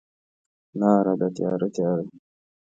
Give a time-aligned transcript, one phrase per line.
[0.79, 2.05] لاره ده تیاره، تیاره